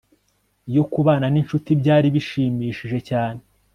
[0.69, 3.41] iyo kubana n'inshuti byari bishimishije cyane